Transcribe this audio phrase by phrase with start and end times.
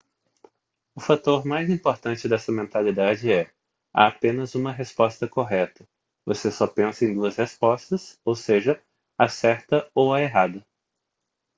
[0.95, 3.51] o fator mais importante dessa mentalidade é
[3.93, 5.87] há apenas uma resposta correta
[6.25, 8.81] você só pensa em duas respostas ou seja
[9.15, 10.65] a certa ou a errada